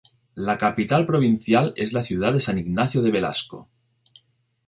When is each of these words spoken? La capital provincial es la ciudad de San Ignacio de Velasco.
La 0.45 0.53
capital 0.61 1.05
provincial 1.05 1.73
es 1.75 1.93
la 1.93 2.03
ciudad 2.03 2.33
de 2.33 2.39
San 2.39 2.57
Ignacio 2.57 3.03
de 3.03 3.11
Velasco. 3.11 3.69